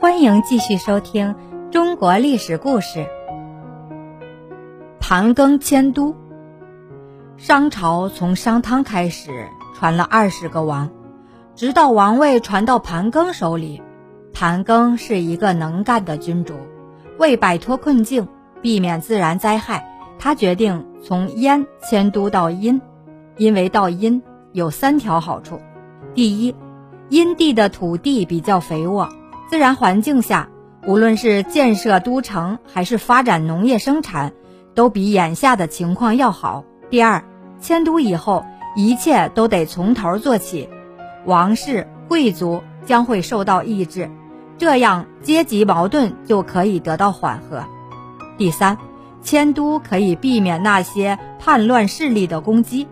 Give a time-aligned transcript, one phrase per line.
[0.00, 1.34] 欢迎继续收听
[1.72, 3.08] 中国历史故事。
[5.00, 6.14] 盘庚迁都。
[7.36, 10.88] 商朝从商汤开始传了二十个王，
[11.56, 13.82] 直到王位传到盘庚手里。
[14.32, 16.54] 盘庚是一个能干的君主，
[17.18, 18.28] 为摆脱困境，
[18.62, 19.84] 避免自然灾害，
[20.16, 22.80] 他决定从燕迁都到殷，
[23.36, 24.22] 因为到殷
[24.52, 25.60] 有三条好处：
[26.14, 26.54] 第一，
[27.08, 29.08] 殷地的土地比较肥沃。
[29.48, 30.50] 自然环境下，
[30.86, 34.34] 无论是建设都城还是发展农业生产，
[34.74, 36.64] 都比眼下的情况要好。
[36.90, 37.24] 第二，
[37.58, 38.44] 迁都以后，
[38.76, 40.68] 一切都得从头做起，
[41.24, 44.10] 王室贵族将会受到抑制，
[44.58, 47.64] 这样阶级矛盾就可以得到缓和。
[48.36, 48.76] 第三，
[49.22, 52.86] 迁都可以避免那些叛乱势力的攻击，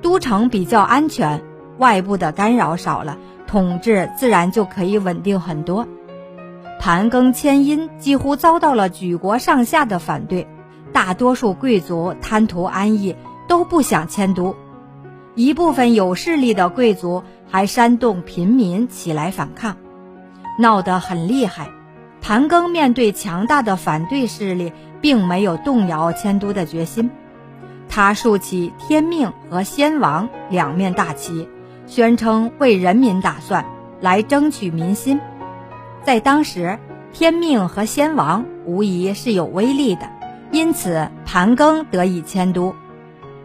[0.00, 1.42] 都城比较安全，
[1.78, 3.18] 外部的干扰少了。
[3.48, 5.88] 统治自然就可以稳定很多。
[6.78, 10.46] 盘庚迁殷几乎遭到了举国上下的反对，
[10.92, 13.16] 大多数贵族贪图安逸，
[13.48, 14.54] 都不想迁都。
[15.34, 19.76] 一部分有势力的贵族还煽动平民起来反抗，
[20.58, 21.68] 闹得很厉害。
[22.20, 27.10] 盘庚面对强大的反对势力，并没有动摇迁都的决心，
[27.88, 31.48] 他竖起天命和先王两面大旗。
[31.88, 33.64] 宣称为人民打算，
[34.00, 35.18] 来争取民心。
[36.04, 36.78] 在当时，
[37.14, 40.02] 天命和先王无疑是有威力的，
[40.52, 42.74] 因此盘庚得以迁都。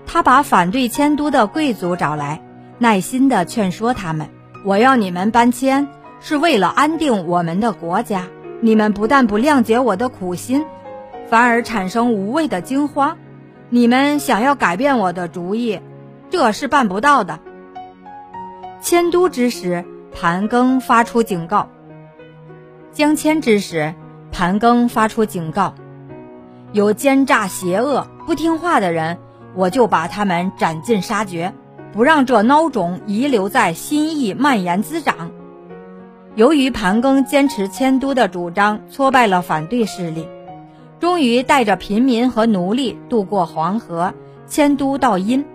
[0.05, 2.41] 他把反对迁都的贵族找来，
[2.77, 4.27] 耐心地劝说他们
[4.65, 5.87] ：“我要你们搬迁，
[6.19, 8.27] 是为了安定我们的国家。
[8.59, 10.65] 你们不但不谅解我的苦心，
[11.29, 13.17] 反而产生无谓的惊慌。
[13.69, 15.79] 你们想要改变我的主意，
[16.29, 17.39] 这是办不到的。”
[18.83, 21.69] 迁都之时，盘庚发出警告；
[22.91, 23.95] 将迁之时，
[24.29, 25.73] 盘庚发出警告：
[26.73, 29.17] 有奸诈邪恶、不听话的人，
[29.55, 31.53] 我就把他们斩尽杀绝，
[31.93, 35.31] 不让这孬种遗留在心意蔓延滋长。
[36.35, 40.27] 由于盘庚坚持迁都的主张，挫败了反对势力，
[40.99, 44.13] 终于带着平民和奴隶渡过黄河，
[44.45, 45.45] 迁都到殷。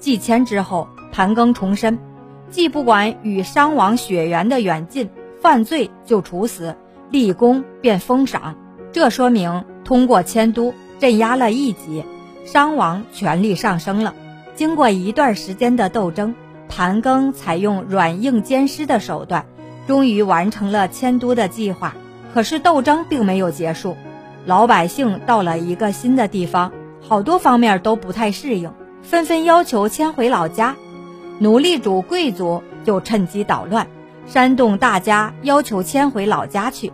[0.00, 1.96] 继迁之后，盘庚重申。
[2.54, 5.10] 既不管与商王血缘的远近，
[5.42, 6.76] 犯罪就处死，
[7.10, 8.54] 立功便封赏。
[8.92, 12.04] 这说明通过迁都镇压了异己，
[12.44, 14.14] 商王权力上升了。
[14.54, 16.32] 经过一段时间的斗争，
[16.68, 19.46] 盘庚采用软硬兼施的手段，
[19.88, 21.96] 终于完成了迁都的计划。
[22.32, 23.96] 可是斗争并没有结束，
[24.46, 26.70] 老百姓到了一个新的地方，
[27.00, 28.70] 好多方面都不太适应，
[29.02, 30.76] 纷纷要求迁回老家。
[31.38, 33.86] 奴隶主、贵族就趁机捣乱，
[34.26, 36.92] 煽动大家要求迁回老家去。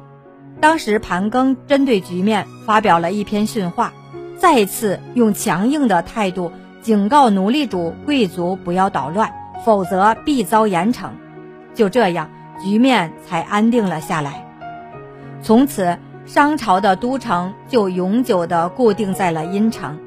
[0.61, 3.93] 当时盘庚针对局面发表了一篇训话，
[4.39, 9.31] 再次用强硬的态度警告奴隶主、贵族不要捣乱，
[9.65, 11.09] 否则必遭严惩。
[11.75, 12.29] 就这样，
[12.63, 14.47] 局面才安定了下来。
[15.43, 19.99] 从此，商朝的都城就永久地固定在了殷城。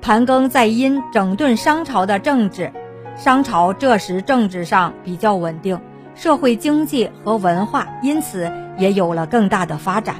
[0.00, 2.72] 盘庚在殷整顿商朝的政治。
[3.16, 5.80] 商朝这时政治上比较稳定，
[6.14, 10.16] 社会经济和文化因此也有了更大的发展。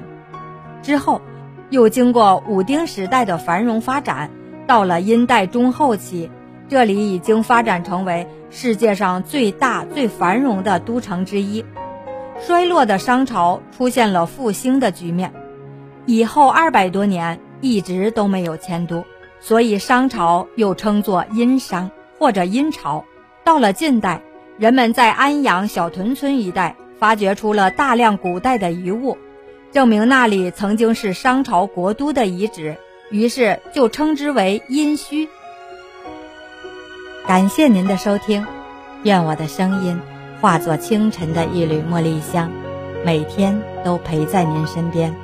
[0.80, 1.20] 之后，
[1.70, 4.30] 又经过武丁时代的繁荣发展，
[4.66, 6.30] 到了殷代中后期，
[6.68, 11.64] 这里已经发展成为世界上最大最繁荣的都城之一。
[12.40, 15.32] 衰落的商朝出现了复兴的局面，
[16.06, 19.04] 以后二百多年一直都没有迁都，
[19.40, 21.90] 所以商朝又称作殷商。
[22.18, 23.04] 或者殷朝，
[23.44, 24.22] 到了近代，
[24.58, 29.18] 人们在安阳小屯村一带发掘出了大量古代的遗物，
[29.72, 32.76] 证明那里曾经是商朝国都的遗址，
[33.10, 35.28] 于是就称之为殷墟。
[37.26, 38.46] 感谢您的收听，
[39.02, 39.98] 愿我的声音
[40.40, 42.50] 化作清晨的一缕茉莉香，
[43.04, 45.23] 每天都陪在您身边。